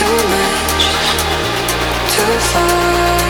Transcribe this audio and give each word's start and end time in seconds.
too 0.00 0.06
much, 0.06 0.86
too 2.14 2.38
far. 2.48 3.29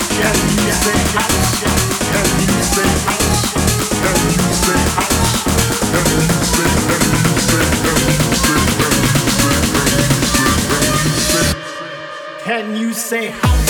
Can 12.43 12.75
you 12.75 12.93
say 12.93 13.27
house? 13.27 13.60